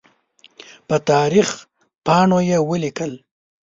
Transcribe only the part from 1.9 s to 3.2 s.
پاڼو یې ولیکل.